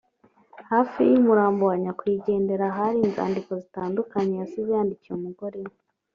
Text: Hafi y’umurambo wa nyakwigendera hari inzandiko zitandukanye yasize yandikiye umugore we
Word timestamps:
Hafi 0.69 0.99
y’umurambo 1.11 1.63
wa 1.69 1.75
nyakwigendera 1.83 2.65
hari 2.77 2.97
inzandiko 3.05 3.51
zitandukanye 3.63 4.33
yasize 4.35 4.69
yandikiye 4.75 5.13
umugore 5.19 5.59
we 5.65 5.73